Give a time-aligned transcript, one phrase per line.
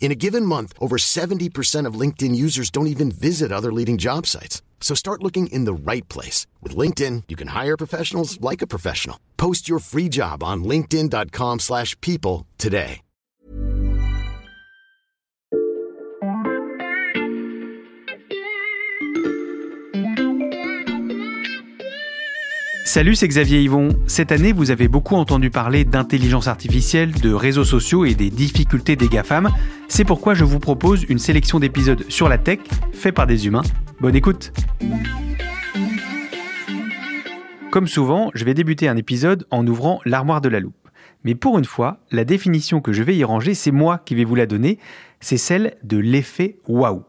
[0.00, 4.26] In a given month, over 70% of LinkedIn users don't even visit other leading job
[4.26, 4.62] sites.
[4.80, 6.46] So start looking in the right place.
[6.62, 9.18] With LinkedIn, you can hire professionals like a professional.
[9.36, 13.02] Post your free job on linkedin.com slash people today.
[22.88, 23.90] Salut, c'est Xavier Yvon.
[24.06, 28.96] Cette année, vous avez beaucoup entendu parler d'intelligence artificielle, de réseaux sociaux et des difficultés
[28.96, 29.50] des GAFAM.
[29.88, 32.60] C'est pourquoi je vous propose une sélection d'épisodes sur la tech,
[32.92, 33.62] faits par des humains.
[34.00, 34.52] Bonne écoute
[37.70, 40.74] Comme souvent, je vais débuter un épisode en ouvrant l'armoire de la loupe.
[41.24, 44.24] Mais pour une fois, la définition que je vais y ranger, c'est moi qui vais
[44.24, 44.78] vous la donner,
[45.20, 47.02] c'est celle de l'effet waouh.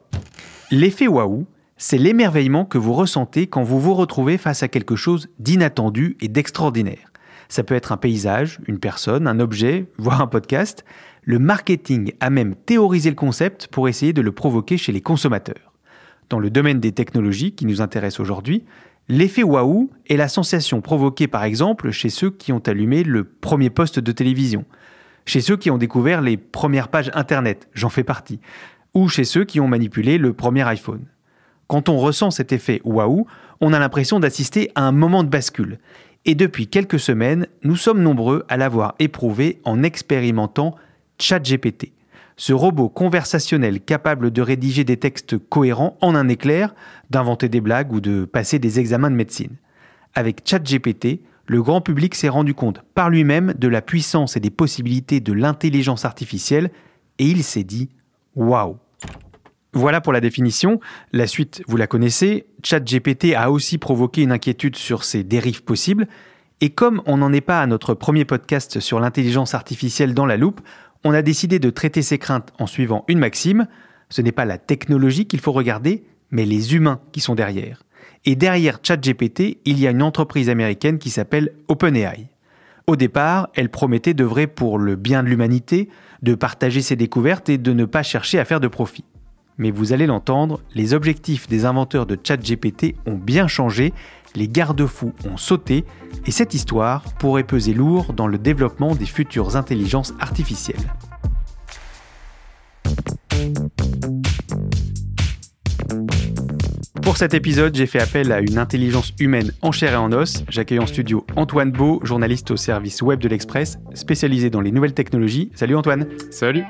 [0.71, 1.45] L'effet waouh,
[1.77, 6.27] c'est l'émerveillement que vous ressentez quand vous vous retrouvez face à quelque chose d'inattendu et
[6.27, 7.11] d'extraordinaire.
[7.49, 10.85] Ça peut être un paysage, une personne, un objet, voire un podcast.
[11.29, 15.73] Le marketing a même théorisé le concept pour essayer de le provoquer chez les consommateurs.
[16.27, 18.65] Dans le domaine des technologies qui nous intéresse aujourd'hui,
[19.09, 23.69] l'effet waouh est la sensation provoquée par exemple chez ceux qui ont allumé le premier
[23.69, 24.65] poste de télévision,
[25.27, 28.39] chez ceux qui ont découvert les premières pages Internet, j'en fais partie,
[28.95, 31.05] ou chez ceux qui ont manipulé le premier iPhone.
[31.67, 33.27] Quand on ressent cet effet waouh,
[33.61, 35.77] on a l'impression d'assister à un moment de bascule.
[36.25, 40.73] Et depuis quelques semaines, nous sommes nombreux à l'avoir éprouvé en expérimentant
[41.19, 41.91] ChatGPT,
[42.37, 46.73] ce robot conversationnel capable de rédiger des textes cohérents en un éclair,
[47.09, 49.57] d'inventer des blagues ou de passer des examens de médecine.
[50.15, 54.49] Avec ChatGPT, le grand public s'est rendu compte par lui-même de la puissance et des
[54.49, 56.71] possibilités de l'intelligence artificielle
[57.17, 57.89] et il s'est dit
[58.35, 58.77] waouh
[59.73, 60.79] voilà pour la définition.
[61.13, 62.47] La suite, vous la connaissez.
[62.63, 66.07] ChatGPT a aussi provoqué une inquiétude sur ses dérives possibles.
[66.59, 70.37] Et comme on n'en est pas à notre premier podcast sur l'intelligence artificielle dans la
[70.37, 70.61] loupe,
[71.03, 73.67] on a décidé de traiter ces craintes en suivant une maxime.
[74.09, 77.83] Ce n'est pas la technologie qu'il faut regarder, mais les humains qui sont derrière.
[78.25, 82.27] Et derrière ChatGPT, il y a une entreprise américaine qui s'appelle OpenAI.
[82.87, 85.89] Au départ, elle promettait d'œuvrer pour le bien de l'humanité,
[86.21, 89.05] de partager ses découvertes et de ne pas chercher à faire de profit
[89.59, 93.93] mais vous allez l'entendre, les objectifs des inventeurs de ChatGPT ont bien changé,
[94.35, 95.85] les garde-fous ont sauté,
[96.25, 100.93] et cette histoire pourrait peser lourd dans le développement des futures intelligences artificielles.
[107.09, 110.43] Pour cet épisode, j'ai fait appel à une intelligence humaine en chair et en os.
[110.47, 114.93] J'accueille en studio Antoine Beau, journaliste au service web de l'Express, spécialisé dans les nouvelles
[114.93, 115.49] technologies.
[115.55, 116.05] Salut Antoine.
[116.29, 116.65] Salut.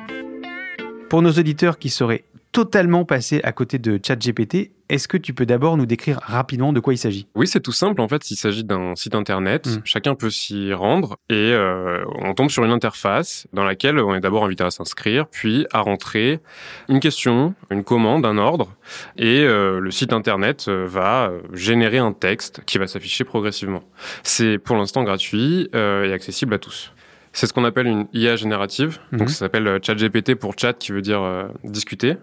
[1.09, 4.71] Pour nos auditeurs qui seraient totalement passé à côté de ChatGPT.
[4.89, 7.27] Est-ce que tu peux d'abord nous décrire rapidement de quoi il s'agit?
[7.35, 8.01] Oui, c'est tout simple.
[8.01, 9.67] En fait, il s'agit d'un site internet.
[9.67, 9.81] Mm.
[9.83, 14.19] Chacun peut s'y rendre et euh, on tombe sur une interface dans laquelle on est
[14.19, 16.39] d'abord invité à s'inscrire, puis à rentrer
[16.87, 18.75] une question, une commande, un ordre,
[19.15, 23.83] et euh, le site internet euh, va générer un texte qui va s'afficher progressivement.
[24.23, 26.93] C'est pour l'instant gratuit et accessible à tous.
[27.31, 28.99] C'est ce qu'on appelle une IA générative.
[29.11, 29.27] Donc mhm.
[29.27, 32.17] ça s'appelle euh, ChatGPT pour chat qui veut dire euh, discuter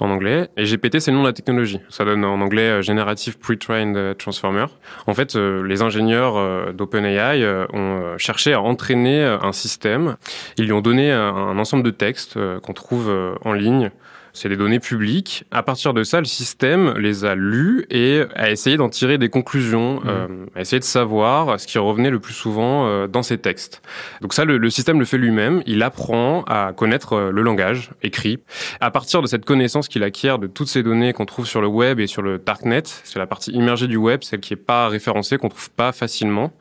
[0.00, 0.48] en anglais.
[0.56, 1.80] Et GPT c'est le nom de la technologie.
[1.88, 4.66] Ça donne en anglais euh, Generative Pre-trained Transformer.
[5.06, 10.16] En fait, les ingénieurs d'OpenAI ont cherché à entraîner un système.
[10.58, 13.12] Ils lui ont donné un ensemble de textes qu'on trouve
[13.44, 13.90] en ligne
[14.32, 15.44] c'est des données publiques.
[15.50, 19.28] À partir de ça, le système les a lues et a essayé d'en tirer des
[19.28, 20.08] conclusions, mmh.
[20.08, 23.82] euh, a essayé de savoir ce qui revenait le plus souvent euh, dans ces textes.
[24.20, 25.62] Donc ça, le, système le fait lui-même.
[25.66, 28.38] Il apprend à connaître euh, le langage écrit.
[28.80, 31.68] À partir de cette connaissance qu'il acquiert de toutes ces données qu'on trouve sur le
[31.68, 34.88] web et sur le darknet, c'est la partie immergée du web, celle qui est pas
[34.88, 36.52] référencée, qu'on trouve pas facilement,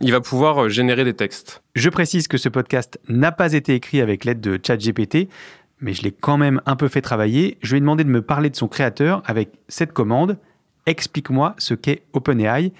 [0.00, 1.62] il va pouvoir générer des textes.
[1.74, 5.28] Je précise que ce podcast n'a pas été écrit avec l'aide de ChatGPT,
[5.80, 7.58] mais je l'ai quand même un peu fait travailler.
[7.62, 10.38] Je lui ai demandé de me parler de son créateur avec cette commande
[10.86, 12.72] Explique-moi ce qu'est OpenAI.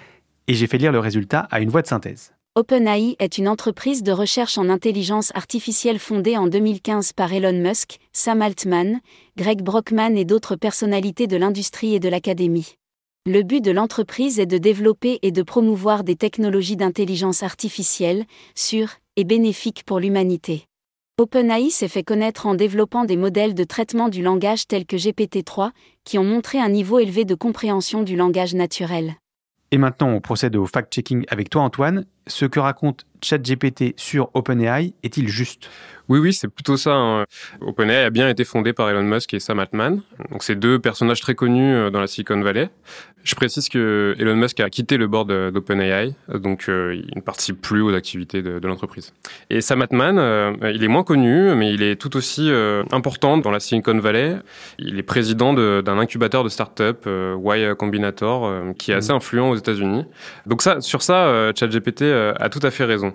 [0.47, 2.33] et j'ai fait lire le résultat à une voix de synthèse.
[2.55, 7.99] OpenAI est une entreprise de recherche en intelligence artificielle fondée en 2015 par Elon Musk,
[8.11, 8.99] Sam Altman,
[9.37, 12.75] Greg Brockman et d'autres personnalités de l'industrie et de l'académie.
[13.25, 18.25] Le but de l'entreprise est de développer et de promouvoir des technologies d'intelligence artificielle,
[18.55, 20.65] sûres et bénéfiques pour l'humanité.
[21.17, 25.71] OpenAI s'est fait connaître en développant des modèles de traitement du langage tels que GPT-3,
[26.03, 29.15] qui ont montré un niveau élevé de compréhension du langage naturel.
[29.71, 32.05] Et maintenant, on procède au fact-checking avec toi, Antoine.
[32.31, 35.69] Ce que raconte ChatGPT sur OpenAI est-il juste?
[36.09, 36.93] Oui, oui, c'est plutôt ça.
[36.93, 37.25] Hein.
[37.61, 40.01] OpenAI a bien été fondé par Elon Musk et Sam Altman.
[40.29, 42.69] Donc, c'est deux personnages très connus euh, dans la Silicon Valley.
[43.23, 47.61] Je précise que Elon Musk a quitté le board d'OpenAI, donc euh, il ne participe
[47.61, 49.13] plus aux activités de, l'entreprise.
[49.51, 52.51] Et Sam Altman, euh, il est moins connu, mais il est tout aussi
[52.91, 54.37] important dans la Silicon Valley.
[54.79, 59.17] Il est président d'un incubateur de start-up, Y Combinator, qui est assez mmh.
[59.17, 60.05] influent aux États-Unis.
[60.47, 62.01] Donc ça, sur ça, ChatGPT
[62.37, 63.13] a tout à fait raison.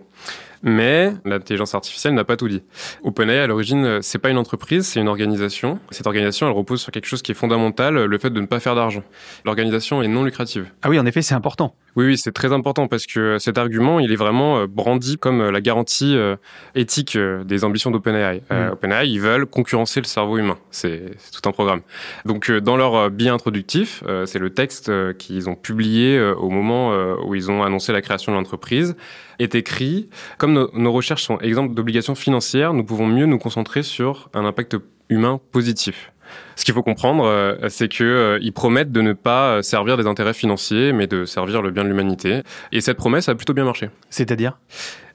[0.62, 2.62] Mais l'intelligence artificielle n'a pas tout dit.
[3.02, 5.78] OpenAI, à l'origine, c'est pas une entreprise, c'est une organisation.
[5.90, 8.58] Cette organisation, elle repose sur quelque chose qui est fondamental, le fait de ne pas
[8.58, 9.02] faire d'argent.
[9.44, 10.66] L'organisation est non lucrative.
[10.82, 11.74] Ah oui, en effet, c'est important.
[11.96, 15.40] Oui, oui, c'est très important parce que cet argument, il est vraiment euh, brandi comme
[15.40, 16.36] euh, la garantie euh,
[16.74, 18.42] éthique des ambitions d'OpenAI.
[18.50, 18.72] Mm.
[18.72, 20.58] OpenAI, ils veulent concurrencer le cerveau humain.
[20.70, 21.80] C'est tout un programme.
[22.26, 26.94] Donc, dans leur billet introductif, c'est le texte qu'ils ont publié au moment
[27.24, 28.96] où ils ont annoncé la création de l'entreprise,
[29.38, 30.08] est écrit
[30.38, 34.44] comme nos, nos recherches sont exemples d'obligations financières, nous pouvons mieux nous concentrer sur un
[34.44, 34.76] impact
[35.08, 36.12] humain positif.
[36.56, 40.34] Ce qu'il faut comprendre, euh, c'est qu'ils euh, promettent de ne pas servir des intérêts
[40.34, 42.42] financiers, mais de servir le bien de l'humanité.
[42.72, 43.90] Et cette promesse a plutôt bien marché.
[44.08, 44.58] C'est-à-dire?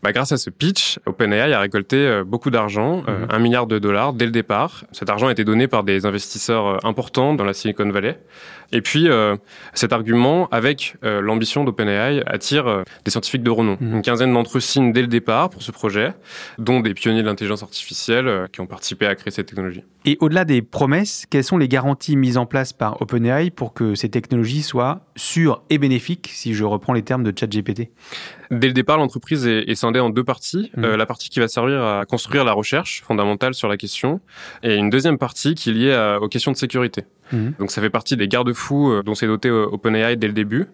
[0.04, 3.28] Bah, grâce à ce pitch, OpenAI a récolté euh, beaucoup d'argent, mhm.
[3.30, 4.84] un milliard de dollars dès le départ.
[4.92, 8.20] Cet argent a été donné par des investisseurs importants dans la Silicon Valley.
[8.72, 9.36] Et puis, euh,
[9.74, 13.78] cet argument, avec euh, l'ambition d'OpenAI, attire euh, des scientifiques de renom.
[13.80, 13.96] Mmh.
[13.96, 16.14] Une quinzaine d'entre eux signent dès le départ pour ce projet,
[16.58, 19.84] dont des pionniers de l'intelligence artificielle qui ont participé à créer cette technologie.
[20.06, 23.95] Et au-delà des promesses, quelles sont les garanties mises en place par OpenAI pour que
[23.95, 27.89] ces technologies soient sûres et bénéfiques, si je reprends les termes de ChatGPT?
[28.51, 30.72] Dès le départ, l'entreprise est, scindée en deux parties.
[30.75, 30.86] Mmh.
[30.86, 34.19] la partie qui va servir à construire la recherche fondamentale sur la question,
[34.62, 37.06] et une deuxième partie qui est liée aux questions de sécurité.
[37.31, 37.54] Mhm.
[37.60, 40.68] Donc ça fait partie des garde-fous euh, dont s'est doté euh, OpenAI dès le début.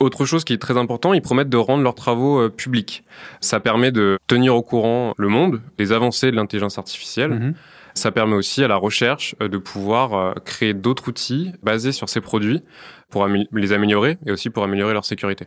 [0.00, 3.04] Autre chose qui est très important, ils promettent de rendre leurs travaux euh, publics.
[3.40, 7.30] Ça permet de tenir au courant le monde des avancées de l'intelligence artificielle.
[7.30, 7.54] Mhm.
[7.94, 12.62] Ça permet aussi à la recherche de pouvoir créer d'autres outils basés sur ces produits
[13.10, 15.46] pour les améliorer et aussi pour améliorer leur sécurité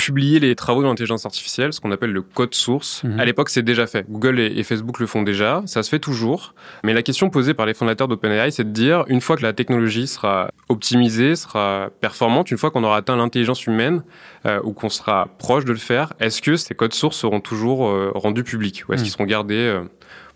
[0.00, 3.04] publier les travaux de l'intelligence artificielle, ce qu'on appelle le code source.
[3.04, 3.20] Mhm.
[3.20, 4.06] À l'époque, c'est déjà fait.
[4.08, 5.62] Google et, Facebook le font déjà.
[5.66, 6.54] Ça se fait toujours.
[6.84, 9.52] Mais la question posée par les fondateurs d'OpenAI, c'est de dire, une fois que la
[9.52, 14.02] technologie sera optimisée, sera performante, une fois qu'on aura atteint l'intelligence humaine,
[14.46, 17.88] euh, ou qu'on sera proche de le faire, est-ce que ces codes sources seront toujours
[17.88, 19.04] euh, rendus publics ou est-ce mhm.
[19.04, 19.82] qu'ils seront gardés euh,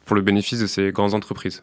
[0.04, 1.62] pour le bénéfice de ces grandes entreprises.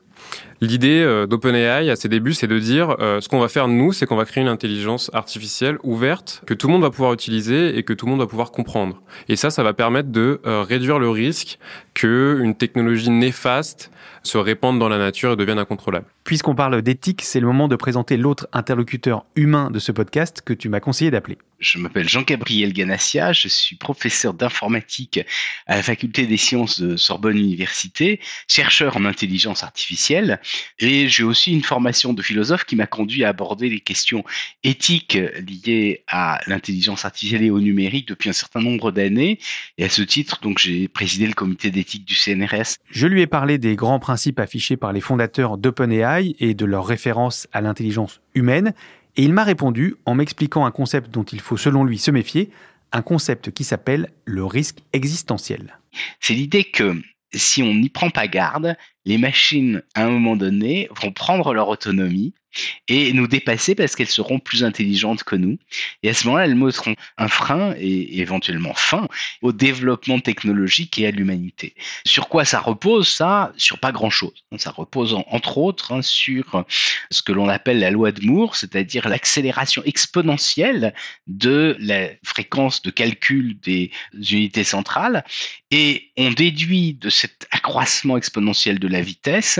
[0.63, 3.93] L'idée euh, d'OpenAI à ses débuts, c'est de dire euh, ce qu'on va faire nous,
[3.93, 7.75] c'est qu'on va créer une intelligence artificielle ouverte que tout le monde va pouvoir utiliser
[7.77, 9.01] et que tout le monde va pouvoir comprendre.
[9.27, 11.57] Et ça, ça va permettre de euh, réduire le risque
[11.95, 13.91] que une technologie néfaste
[14.23, 16.05] se répande dans la nature et devienne incontrôlable.
[16.23, 20.53] Puisqu'on parle d'éthique, c'est le moment de présenter l'autre interlocuteur humain de ce podcast que
[20.53, 21.39] tu m'as conseillé d'appeler.
[21.59, 25.19] Je m'appelle Jean-Gabriel Ganassia, je suis professeur d'informatique
[25.67, 30.10] à la faculté des sciences de Sorbonne Université, chercheur en intelligence artificielle,
[30.79, 34.23] et j'ai aussi une formation de philosophe qui m'a conduit à aborder les questions
[34.63, 35.17] éthiques
[35.65, 39.39] liées à l'intelligence artificielle et au numérique depuis un certain nombre d'années.
[39.77, 42.75] Et à ce titre, donc, j'ai présidé le comité d'éthique du CNRS.
[42.89, 46.85] Je lui ai parlé des grands principes affichés par les fondateurs d'OpenAI et de leur
[46.85, 48.73] référence à l'intelligence humaine
[49.17, 52.49] et il m'a répondu en m'expliquant un concept dont il faut selon lui se méfier,
[52.91, 55.79] un concept qui s'appelle le risque existentiel.
[56.19, 56.95] C'est l'idée que
[57.33, 61.69] si on n'y prend pas garde, les machines, à un moment donné, vont prendre leur
[61.69, 62.33] autonomie
[62.87, 65.57] et nous dépasser parce qu'elles seront plus intelligentes que nous.
[66.03, 69.07] Et à ce moment-là, elles montreront un frein et éventuellement fin
[69.41, 71.75] au développement technologique et à l'humanité.
[72.05, 73.53] Sur quoi ça repose ça?
[73.57, 74.43] Sur pas grand-chose.
[74.57, 76.65] Ça repose entre autres hein, sur
[77.09, 80.93] ce que l'on appelle la loi de Moore, c'est-à-dire l'accélération exponentielle
[81.27, 85.23] de la fréquence de calcul des unités centrales.
[85.71, 89.59] Et on déduit de cet accroissement exponentiel de la vitesse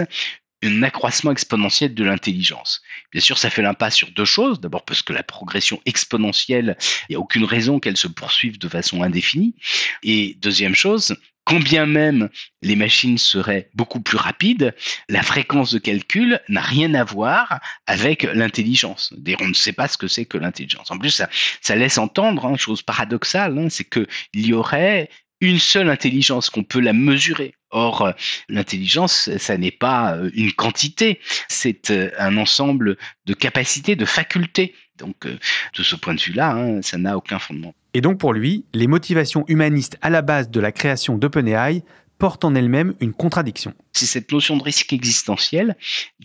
[0.64, 2.82] un accroissement exponentiel de l'intelligence.
[3.12, 4.60] Bien sûr, ça fait l'impasse sur deux choses.
[4.60, 6.78] D'abord parce que la progression exponentielle,
[7.10, 9.56] il n'y a aucune raison qu'elle se poursuive de façon indéfinie.
[10.04, 11.16] Et deuxième chose,
[11.46, 12.30] combien même
[12.62, 14.76] les machines seraient beaucoup plus rapides,
[15.10, 19.14] la fréquence de calcul n'a rien à voir avec l'intelligence.
[19.42, 20.92] On ne sait pas ce que c'est que l'intelligence.
[20.92, 21.22] En plus,
[21.62, 25.10] ça, laisse entendre, hein, chose paradoxale, hein, c'est qu'il y aurait
[25.42, 27.56] une seule intelligence, qu'on peut la mesurer.
[27.72, 28.12] Or, euh,
[28.50, 34.76] l'intelligence, ça n'est pas euh, une quantité, c'est euh, un ensemble de capacités, de facultés.
[34.98, 37.74] Donc, de ce point de vue-là, hein, ça n'a aucun fondement.
[37.96, 41.84] Et donc, pour lui, les motivations humanistes à la base de la création d'OpenAI
[42.22, 43.74] porte en elle-même une contradiction.
[43.94, 45.76] C'est cette notion de risque existentiel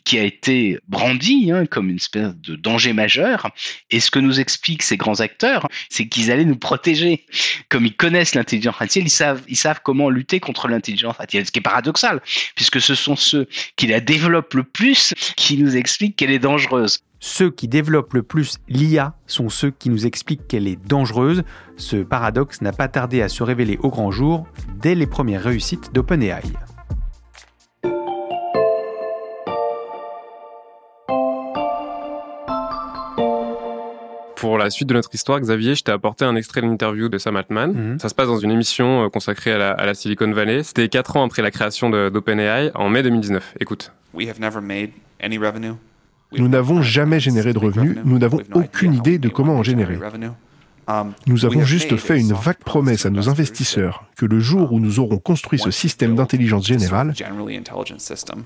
[0.05, 3.49] qui a été brandie hein, comme une espèce de danger majeur.
[3.91, 7.25] Et ce que nous expliquent ces grands acteurs, c'est qu'ils allaient nous protéger.
[7.71, 11.47] Comme ils connaissent l'intelligence artificielle, ils savent, ils savent comment lutter contre l'intelligence artificielle.
[11.47, 12.21] Ce qui est paradoxal,
[12.57, 17.01] puisque ce sont ceux qui la développent le plus qui nous expliquent qu'elle est dangereuse.
[17.21, 21.43] Ceux qui développent le plus l'IA sont ceux qui nous expliquent qu'elle est dangereuse.
[21.77, 24.47] Ce paradoxe n'a pas tardé à se révéler au grand jour
[24.81, 26.43] dès les premières réussites d'OpenAI.
[34.37, 37.17] Pour la suite de notre histoire, Xavier, je t'ai apporté un extrait de l'interview de
[37.17, 37.73] Sam Altman.
[37.73, 37.99] Mhm.
[37.99, 40.63] Ça se passe dans une émission euh, consacrée à la, Silicon Valley.
[40.63, 43.55] C'était quatre ans après la création d'OpenAI, en mai 2019.
[43.61, 43.93] Écoute.
[46.33, 49.99] Nous n'avons jamais généré de revenus, nous n'avons aucune idée de comment en générer.
[51.27, 55.01] Nous avons juste fait une vague promesse à nos investisseurs que le jour où nous
[55.01, 57.13] aurons construit ce système d'intelligence générale,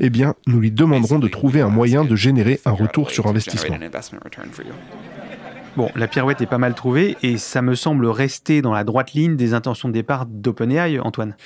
[0.00, 3.76] eh bien, nous lui demanderons de trouver un moyen de générer un retour sur investissement.
[5.76, 9.12] Bon, la pirouette est pas mal trouvée et ça me semble rester dans la droite
[9.12, 11.36] ligne des intentions de départ d'OpenAI, Antoine.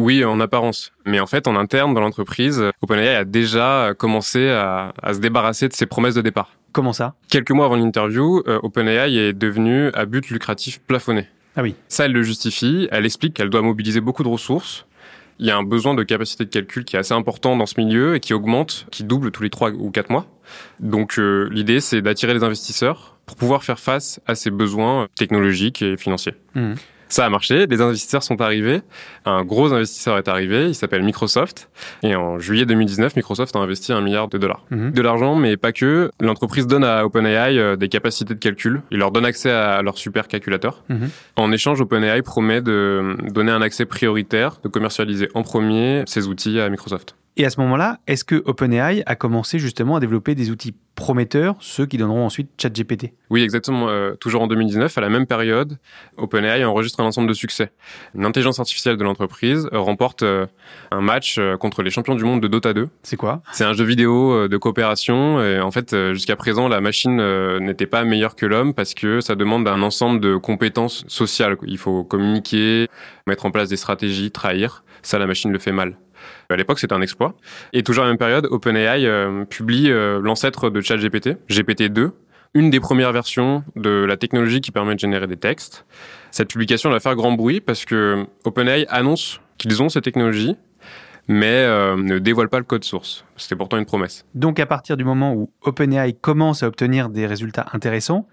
[0.00, 0.92] Oui, en apparence.
[1.04, 5.74] Mais en fait, en interne, dans l'entreprise, OpenAI a déjà commencé à, se débarrasser de
[5.74, 6.56] ses promesses de départ.
[6.72, 7.16] Comment ça?
[7.28, 11.26] Quelques mois avant l'interview, euh, OpenAI est devenu à but lucratif plafonné.
[11.54, 11.74] Ah oui.
[11.88, 12.88] Ça, elle le justifie.
[12.90, 14.86] Elle explique qu'elle doit mobiliser beaucoup de ressources.
[15.38, 17.78] Il y a un besoin de capacité de calcul qui est assez important dans ce
[17.78, 20.24] milieu et qui augmente, qui double tous les 3 ou 4 mois.
[20.78, 25.82] Donc euh, l'idée, c'est d'attirer les investisseurs pour pouvoir faire face à ces besoins technologiques
[25.82, 26.36] et financiers.
[26.54, 26.72] Mmh.
[27.10, 28.82] Ça a marché, les investisseurs sont arrivés,
[29.24, 31.68] un gros investisseur est arrivé, il s'appelle Microsoft,
[32.04, 34.64] et en juillet 2019, Microsoft a investi un milliard de dollars.
[34.70, 34.92] Mhm.
[34.92, 36.10] De l'argent, mais pas que.
[36.20, 39.98] L'entreprise donne à OpenAI euh, des capacités de calcul, il leur donne accès à leur
[39.98, 40.84] supercalculateur.
[40.88, 41.10] Mhm.
[41.36, 46.60] En échange, OpenAI promet de donner un accès prioritaire, de commercialiser en premier ces outils
[46.60, 47.16] à Microsoft.
[47.36, 51.56] Et à ce moment-là, est-ce que OpenAI a commencé justement à développer des outils prometteurs,
[51.60, 53.14] ceux qui donneront ensuite ChatGPT?
[53.30, 53.88] Oui, exactement.
[53.88, 55.78] Euh, toujours en 2019, à la même période,
[56.16, 57.72] OpenAI enregistre un ensemble de succès.
[58.14, 60.46] L'intelligence artificielle de l'entreprise remporte euh,
[60.90, 62.88] un match euh, contre les champions du monde de Dota 2.
[63.04, 63.42] C'est quoi?
[63.52, 65.42] C'est un jeu vidéo de coopération.
[65.42, 69.36] Et en fait, jusqu'à présent, la machine n'était pas meilleure que l'homme parce que ça
[69.36, 71.56] demande un ensemble de compétences sociales.
[71.66, 72.88] Il faut communiquer,
[73.26, 74.84] mettre en place des stratégies, trahir.
[75.02, 75.96] Ça, la machine le fait mal.
[76.48, 77.34] À l'époque, c'était un exploit.
[77.72, 82.10] Et toujours à la même période, OpenAI euh, publie euh, l'ancêtre de ChatGPT, GPT-2,
[82.54, 85.86] une des premières versions de la technologie qui permet de générer des textes.
[86.30, 90.56] Cette publication va faire grand bruit parce que OpenAI annonce qu'ils ont cette technologie,
[91.28, 93.24] mais euh, ne dévoile pas le code source.
[93.36, 94.24] C'était pourtant une promesse.
[94.34, 98.26] Donc à partir du moment où OpenAI commence à obtenir des résultats intéressants,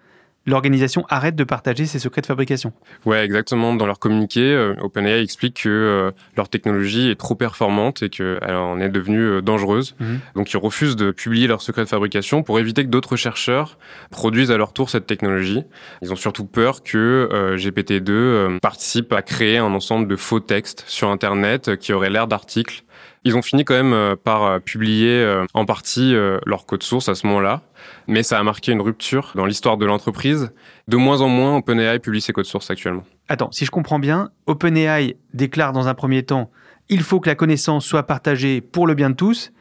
[0.48, 2.72] l'organisation arrête de partager ses secrets de fabrication.
[3.06, 3.76] Ouais, exactement.
[3.76, 8.56] Dans leur communiqué, euh, OpenAI explique que euh, leur technologie est trop performante et qu'elle
[8.56, 9.96] en est devenue euh, dangereuse.
[10.00, 10.20] Mhm.
[10.36, 13.78] Donc ils refusent de publier leurs secrets de fabrication pour éviter que d'autres chercheurs
[14.10, 15.64] produisent à leur tour cette technologie.
[16.02, 21.10] Ils ont surtout peur que GPT-2 participe à créer un ensemble de faux textes sur
[21.10, 22.84] Internet qui auraient l'air d'articles
[23.28, 26.16] ils ont fini quand même euh, par euh, publier euh, en partie
[26.46, 27.62] leur code source à ce moment-là,
[28.08, 30.52] mais ça a marqué une rupture dans l'histoire de l'entreprise.
[30.88, 33.04] De moins en moins, OpenAI publie ses codes sources actuellement.
[33.28, 36.50] Attends, si je comprends bien, OpenAI déclare dans un premier temps
[36.90, 39.52] il faut que la connaissance soit partagée pour le bien de tous,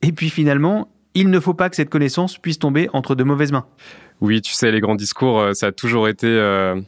[0.00, 3.52] et puis finalement, il ne faut pas que cette connaissance puisse tomber entre de mauvaises
[3.52, 3.66] mains.
[4.22, 6.26] Oui, tu sais, les grands discours, ça a toujours été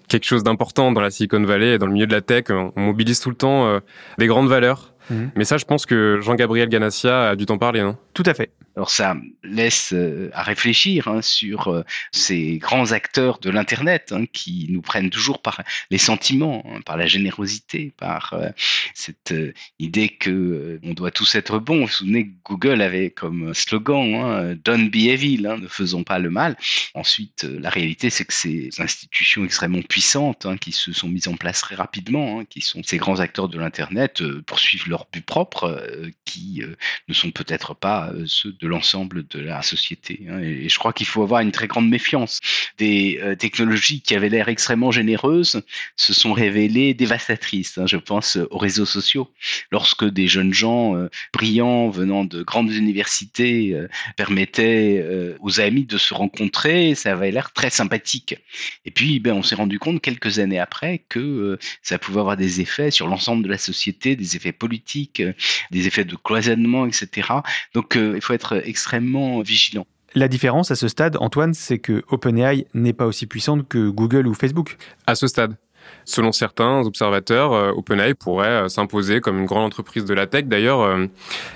[0.08, 2.44] quelque chose d'important dans la Silicon Valley et dans le milieu de la tech.
[2.48, 3.80] On mobilise tout le temps
[4.16, 4.91] des grandes valeurs
[5.36, 7.96] Mais ça, je pense que Jean-Gabriel Ganassia a dû t'en parler, non?
[8.14, 8.52] Tout à fait.
[8.74, 14.24] Alors ça laisse euh, à réfléchir hein, sur euh, ces grands acteurs de l'internet hein,
[14.32, 18.48] qui nous prennent toujours par les sentiments, hein, par la générosité, par euh,
[18.94, 19.34] cette
[19.78, 21.80] idée que on doit tous être bons.
[21.80, 26.30] Vous vous souvenez que Google avait comme slogan "Don't be evil", ne faisons pas le
[26.30, 26.56] mal.
[26.94, 31.60] Ensuite, la réalité, c'est que ces institutions extrêmement puissantes qui se sont mises en place
[31.60, 35.84] très rapidement, qui sont ces grands acteurs de l'internet, poursuivent leur but propre,
[36.24, 36.62] qui
[37.08, 40.20] ne sont peut-être pas euh, ceux de l'ensemble de la société.
[40.28, 40.40] Hein.
[40.40, 42.40] Et je crois qu'il faut avoir une très grande méfiance.
[42.78, 45.62] Des euh, technologies qui avaient l'air extrêmement généreuses
[45.96, 47.78] se sont révélées dévastatrices.
[47.78, 47.86] Hein.
[47.86, 49.30] Je pense aux réseaux sociaux.
[49.70, 50.94] Lorsque des jeunes gens
[51.32, 53.76] brillants venant de grandes universités
[54.16, 55.04] permettaient
[55.40, 58.36] aux amis de se rencontrer, ça avait l'air très sympathique.
[58.84, 62.60] Et puis, ben, on s'est rendu compte quelques années après que ça pouvait avoir des
[62.60, 65.22] effets sur l'ensemble de la société, des effets politiques,
[65.70, 67.28] des effets de cloisonnement, etc.
[67.74, 69.86] Donc euh, il faut être extrêmement vigilant.
[70.14, 74.26] La différence à ce stade, Antoine, c'est que OpenAI n'est pas aussi puissante que Google
[74.26, 74.76] ou Facebook.
[75.06, 75.56] À ce stade.
[76.04, 80.44] Selon certains observateurs, euh, OpenAI pourrait euh, s'imposer comme une grande entreprise de la tech.
[80.44, 80.98] D'ailleurs,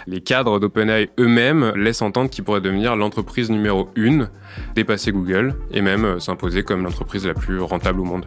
[0.07, 4.31] les cadres d'OpenAI eux-mêmes laissent entendre qu'il pourrait devenir l'entreprise numéro une,
[4.75, 8.26] dépasser Google et même s'imposer comme l'entreprise la plus rentable au monde.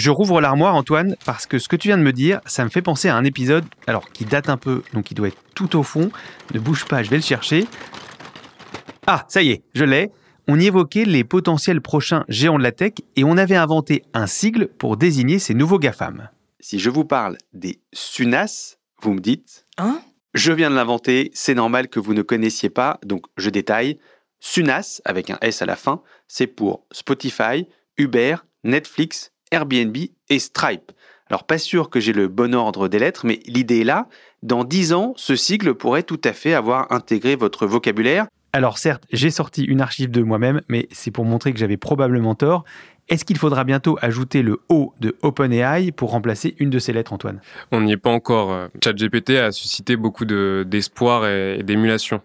[0.00, 2.70] Je rouvre l'armoire, Antoine, parce que ce que tu viens de me dire, ça me
[2.70, 5.76] fait penser à un épisode, alors qui date un peu, donc il doit être tout
[5.76, 6.10] au fond.
[6.54, 7.66] Ne bouge pas, je vais le chercher.
[9.06, 10.10] Ah, ça y est, je l'ai.
[10.48, 14.26] On y évoquait les potentiels prochains géants de la tech et on avait inventé un
[14.26, 16.30] sigle pour désigner ces nouveaux GAFAM.
[16.60, 20.00] Si je vous parle des SUNAS, vous me dites Hein?
[20.32, 23.98] Je viens de l'inventer, c'est normal que vous ne connaissiez pas, donc je détaille.
[24.40, 27.66] SUNAS, avec un S à la fin, c'est pour Spotify,
[27.98, 29.96] Uber, Netflix, Airbnb
[30.28, 30.92] et Stripe.
[31.28, 34.08] Alors pas sûr que j'ai le bon ordre des lettres, mais l'idée est là.
[34.42, 38.26] Dans 10 ans, ce sigle pourrait tout à fait avoir intégré votre vocabulaire.
[38.52, 42.34] Alors certes, j'ai sorti une archive de moi-même, mais c'est pour montrer que j'avais probablement
[42.34, 42.64] tort.
[43.10, 47.12] Est-ce qu'il faudra bientôt ajouter le O de OpenAI pour remplacer une de ces lettres,
[47.12, 47.40] Antoine?
[47.72, 48.68] On n'y est pas encore.
[48.82, 52.22] ChatGPT a suscité beaucoup d'espoir et d'émulation.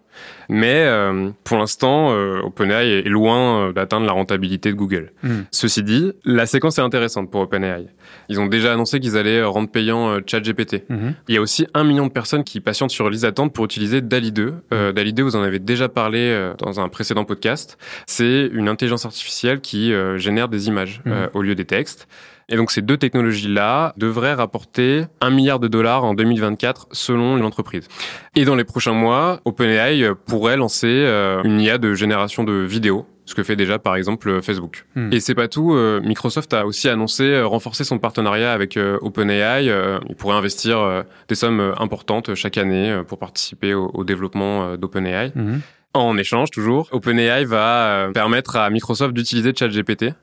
[0.48, 5.12] Mais euh, pour l'instant, euh, OpenAI est loin euh, d'atteindre la rentabilité de Google.
[5.22, 5.42] Hmm.
[5.50, 7.86] Ceci dit, la séquence est intéressante pour OpenAI.
[8.28, 10.84] Ils ont déjà annoncé qu'ils allaient rendre payant ChatGPT.
[10.88, 11.12] Hmm.
[11.28, 14.00] Il y a aussi un million de personnes qui patientent sur liste d'attente pour utiliser
[14.00, 14.54] DALI 2.
[14.94, 17.78] DALI 2, vous en avez déjà parlé dans un précédent podcast.
[18.06, 21.28] C'est une intelligence artificielle qui génère des images hmm.
[21.34, 22.08] au lieu des textes.
[22.48, 27.88] Et donc ces deux technologies-là devraient rapporter un milliard de dollars en 2024 selon l'entreprise.
[28.36, 33.06] Et dans les prochains mois, OpenAI pourrait lancer euh, une IA de génération de vidéos
[33.28, 34.86] ce que fait déjà par exemple Facebook.
[34.94, 35.12] Hmm.
[35.12, 39.64] Et c'est pas tout, euh, Microsoft a aussi annoncé euh, renforcer son partenariat avec OpenAI.
[40.08, 45.32] il pourrait investir des sommes importantes chaque année pour participer au, développement d'OpenAI.
[45.34, 45.58] Hmm.
[45.92, 50.14] En échange, toujours, OpenAI va permettre à Microsoft d'utiliser ChatGPT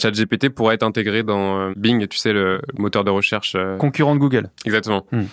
[0.00, 3.54] ChatGPT pourrait être intégré dans euh, Bing, tu sais, le moteur de recherche.
[3.56, 4.50] Euh, Concurrent de Google.
[4.64, 5.06] Exactement.
[5.12, 5.24] Hmm.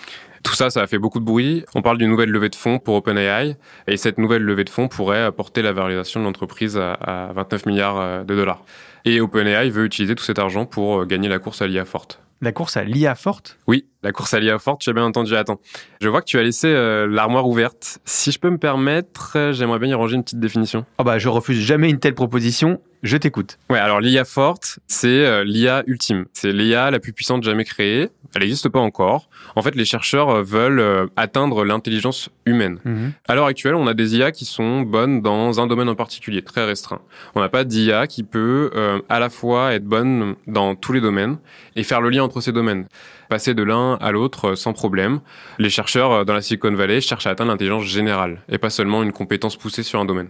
[0.42, 1.64] Tout ça, ça a fait beaucoup de bruit.
[1.74, 3.56] On parle d'une nouvelle levée de fonds pour OpenAI.
[3.88, 8.00] Et cette nouvelle levée de fonds pourrait apporter la valorisation de l'entreprise à, 29 milliards
[8.00, 8.64] euh, de dollars.
[9.04, 12.20] Et OpenAI veut utiliser tout cet argent pour gagner la course à l'IA forte.
[12.42, 13.58] La course à l'IA forte?
[13.66, 15.36] Oui, la course à l'IA forte, tu as bien entendu.
[15.36, 15.60] Attends,
[16.00, 16.72] je vois que tu as laissé
[17.06, 17.98] l'armoire ouverte.
[18.06, 20.86] Si je peux me permettre, j'aimerais bien y ranger une petite définition.
[20.98, 22.80] Oh bah, je refuse jamais une telle proposition.
[23.02, 23.58] Je t'écoute.
[23.70, 26.26] Ouais, alors l'IA forte, c'est euh, l'IA ultime.
[26.34, 28.10] C'est l'IA la plus puissante jamais créée.
[28.34, 29.30] Elle n'existe pas encore.
[29.56, 32.78] En fait, les chercheurs euh, veulent euh, atteindre l'intelligence humaine.
[32.84, 33.12] Mhm.
[33.26, 36.42] À l'heure actuelle, on a des IA qui sont bonnes dans un domaine en particulier,
[36.42, 37.00] très restreint.
[37.34, 38.70] On n'a pas d'IA qui peut
[39.08, 41.38] à la fois être bonne dans tous les domaines
[41.76, 42.86] et faire le lien entre ces domaines.
[43.28, 45.20] Passer de l'un à l'autre sans problème.
[45.58, 49.12] Les chercheurs dans la Silicon Valley cherchent à atteindre l'intelligence générale et pas seulement une
[49.12, 50.28] compétence poussée sur un domaine.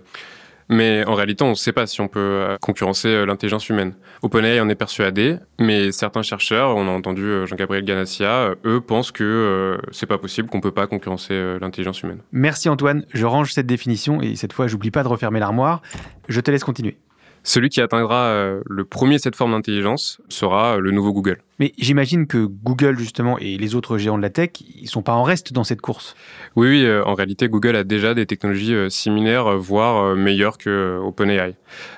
[0.70, 3.94] Mais en réalité, on ne sait pas si on peut euh, concurrencer euh, l'intelligence humaine.
[4.22, 9.11] OpenAI en est persuadé, mais certains chercheurs, on a entendu euh, Jean-Gabriel Ganassia, eux pensent
[9.11, 12.20] que c'est pas possible, qu'on peut pas concurrencer l'intelligence humaine.
[12.30, 15.83] Merci Antoine, je range cette définition et cette fois, j'oublie pas de refermer l'armoire.
[16.28, 16.96] Je te laisse continuer.
[17.42, 21.38] Celui qui atteindra euh, le premier cette forme d'intelligence sera euh, le nouveau Google.
[21.59, 25.14] Mais j'imagine que Google, justement, et les autres géants de la tech, ils sont pas
[25.14, 26.14] en reste dans cette course.
[26.57, 31.55] Oui, oui, euh, en réalité, Google a déjà des technologies similaires, voire meilleures que OpenAI.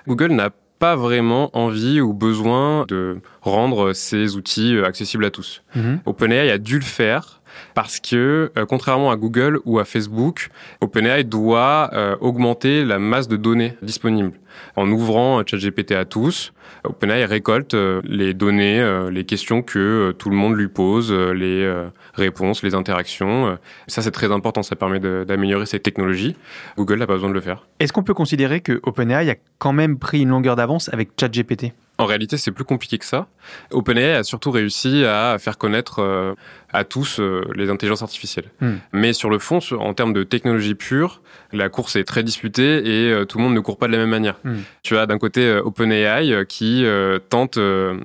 [0.06, 5.62] Google n'a pas vraiment envie ou besoin de rendre ses outils accessibles à tous.
[5.76, 6.00] Mhm.
[6.06, 7.41] OpenAI a dû le faire
[7.74, 10.48] parce que euh, contrairement à Google ou à Facebook,
[10.80, 14.32] OpenAI doit euh, augmenter la masse de données disponibles
[14.76, 16.52] en ouvrant ChatGPT à tous.
[16.84, 21.70] OpenAI récolte les données, les questions que tout le monde lui pose, les
[22.14, 23.56] réponses, les interactions.
[23.86, 24.62] Ça, c'est très important.
[24.62, 26.36] Ça permet d'améliorer ces technologies.
[26.76, 27.66] Google n'a pas besoin de le faire.
[27.78, 31.72] Est-ce qu'on peut considérer que OpenAI a quand même pris une longueur d'avance avec ChatGPT?
[31.98, 33.28] En réalité, c'est plus compliqué que ça.
[33.70, 36.34] OpenAI a surtout réussi à faire connaître euh,
[36.72, 38.46] à tous euh, les intelligences artificielles.
[38.60, 38.76] Hmm.
[38.92, 41.20] Mais sur le fond, en termes de technologie pure,
[41.52, 43.98] la course est très disputée et euh, tout le monde ne court pas de la
[43.98, 44.38] même manière.
[44.42, 44.60] Hmm.
[44.82, 46.84] Tu as d'un côté OpenAI qui
[47.28, 47.58] tente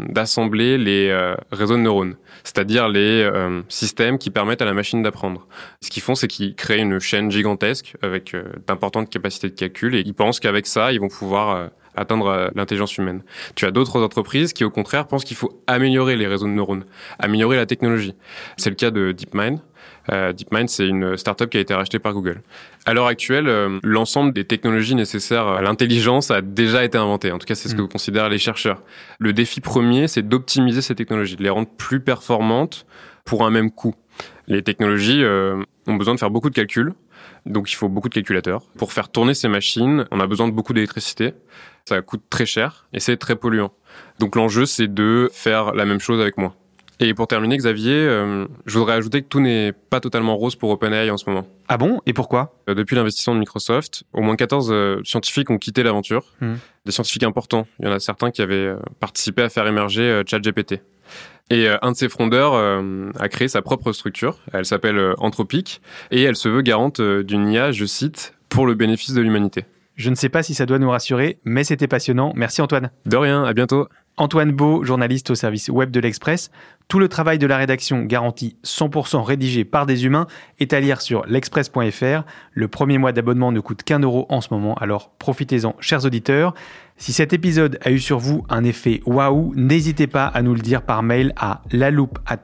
[0.09, 3.29] d'assembler les réseaux de neurones, c'est-à-dire les
[3.69, 5.47] systèmes qui permettent à la machine d'apprendre.
[5.81, 8.35] Ce qu'ils font, c'est qu'ils créent une chaîne gigantesque avec
[8.67, 12.97] d'importantes capacités de calcul et ils pensent qu'avec ça, ils vont pouvoir atteindre euh, l'intelligence
[12.97, 13.23] humaine.
[13.55, 16.85] Tu as d'autres entreprises qui, au contraire, pensent qu'il faut améliorer les réseaux de neurones,
[17.19, 18.13] améliorer la technologie.
[18.55, 19.59] C'est le cas de DeepMind.
[20.09, 22.41] Euh, DeepMind, c'est une startup qui a été rachetée par Google.
[22.85, 27.31] À l'heure actuelle, euh, l'ensemble des technologies nécessaires à l'intelligence a déjà été inventé.
[27.31, 27.89] En tout cas, c'est ce que mm.
[27.89, 28.83] considèrent les chercheurs.
[29.19, 32.85] Le défi premier, c'est d'optimiser ces technologies, de les rendre plus performantes
[33.25, 33.95] pour un même coût.
[34.47, 36.93] Les technologies ont besoin de faire beaucoup de calculs,
[37.45, 38.63] donc il faut beaucoup de calculateurs.
[38.77, 41.33] Pour faire tourner ces machines, on a besoin de beaucoup d'électricité.
[41.85, 43.71] Ça coûte très cher et c'est très polluant.
[44.19, 46.55] Donc l'enjeu, c'est de faire la même chose avec moi.
[46.99, 50.71] Et pour terminer, Xavier, euh, je voudrais ajouter que tout n'est pas totalement rose pour
[50.71, 51.47] OpenAI en ce moment.
[51.67, 52.01] Ah bon?
[52.07, 52.55] Et pourquoi?
[52.69, 56.33] Euh, Depuis l'investissement de Microsoft, au moins 14 euh, scientifiques ont quitté l'aventure.
[56.41, 56.55] Hmm.
[56.85, 57.67] Des scientifiques importants.
[57.79, 60.81] Il y en a certains qui avaient participé à faire émerger ChatGPT.
[61.49, 62.55] Et un de ses frondeurs
[63.19, 64.39] a créé sa propre structure.
[64.51, 65.81] Elle s'appelle Anthropic
[66.11, 69.65] et elle se veut garante d'une IA, je cite, pour le bénéfice de l'humanité.
[69.95, 72.31] Je ne sais pas si ça doit nous rassurer, mais c'était passionnant.
[72.35, 72.91] Merci Antoine.
[73.05, 73.87] De rien, à bientôt.
[74.17, 76.51] Antoine Beau, journaliste au service web de l'Express.
[76.87, 80.25] Tout le travail de la rédaction garanti 100% rédigé par des humains
[80.59, 82.23] est à lire sur l'express.fr.
[82.53, 86.53] Le premier mois d'abonnement ne coûte qu'un euro en ce moment, alors profitez-en, chers auditeurs.
[86.95, 90.61] Si cet épisode a eu sur vous un effet waouh, n'hésitez pas à nous le
[90.61, 91.61] dire par mail à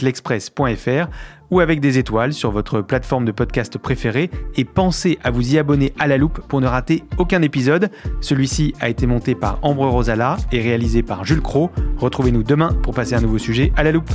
[0.01, 1.07] l'express.fr
[1.53, 5.59] ou avec des étoiles sur votre plateforme de podcast préférée et pensez à vous y
[5.59, 7.91] abonner à la loupe pour ne rater aucun épisode.
[8.21, 11.69] Celui-ci a été monté par Ambre Rosala et réalisé par Jules Cro.
[11.97, 14.09] Retrouvez-nous demain pour passer un nouveau sujet à la loupe.